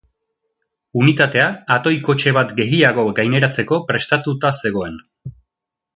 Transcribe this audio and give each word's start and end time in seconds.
Unitatea 1.01 1.43
atoi 1.75 1.93
kotxe 2.09 2.33
bat 2.39 2.55
gehiago 2.61 3.07
gaineratzeko 3.21 3.79
prestatuta 3.93 4.55
zegoen. 4.63 4.99